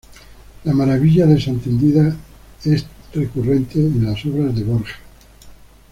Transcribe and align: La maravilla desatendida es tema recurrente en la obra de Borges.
La 0.63 0.73
maravilla 0.73 1.27
desatendida 1.27 2.15
es 2.65 2.81
tema 2.83 2.93
recurrente 3.23 3.77
en 3.77 4.03
la 4.03 4.13
obra 4.13 4.51
de 4.51 4.63
Borges. 4.63 4.95